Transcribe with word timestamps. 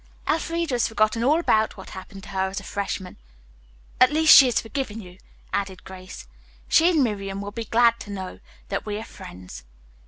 "Elfreda 0.27 0.73
has 0.73 0.87
forgotten 0.87 1.23
all 1.23 1.39
about 1.39 1.77
what 1.77 1.91
happened 1.91 2.23
to 2.23 2.29
her 2.29 2.49
as 2.49 2.59
a 2.59 2.63
freshman. 2.63 3.17
At 3.99 4.11
least 4.11 4.35
she 4.35 4.47
has 4.47 4.59
forgiven 4.59 4.99
you," 4.99 5.19
added 5.53 5.83
Grace. 5.83 6.25
"She 6.67 6.89
and 6.89 7.03
Miriam 7.03 7.39
will 7.39 7.51
be 7.51 7.65
glad 7.65 7.99
to 7.99 8.09
know 8.11 8.39
that 8.69 8.83
we 8.87 8.97
are 8.97 9.03
friends." 9.03 9.63